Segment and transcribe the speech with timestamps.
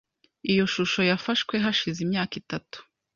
[0.51, 2.77] Iyo shusho yafashwe hashize imyaka itatu.